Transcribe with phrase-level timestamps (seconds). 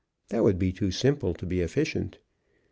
[0.29, 2.17] That would be too simple to be efficient.